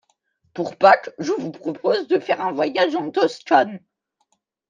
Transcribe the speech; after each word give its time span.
Pour 0.55 0.77
Pâques, 0.77 1.11
je 1.19 1.31
vous 1.31 1.51
propose 1.51 2.07
de 2.07 2.17
faire 2.17 2.41
un 2.41 2.53
voyage 2.53 2.95
en 2.95 3.11
Toscane. 3.11 3.79